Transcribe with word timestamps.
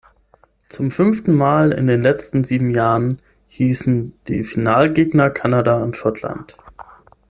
Zum 0.67 0.89
fünften 0.89 1.35
Mal 1.35 1.71
in 1.71 1.85
den 1.85 2.01
letzten 2.01 2.43
sieben 2.43 2.71
Jahren 2.71 3.21
hießen 3.49 4.13
die 4.29 4.43
Finalgegner 4.43 5.29
Kanada 5.29 5.77
und 5.83 5.95
Schottland. 5.95 6.57